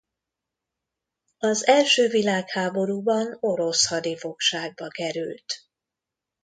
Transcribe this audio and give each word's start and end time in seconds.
Az 1.37 1.65
első 1.67 2.07
világháborúban 2.07 3.37
orosz 3.39 3.87
hadifogságba 3.87 4.87
került. 4.87 5.67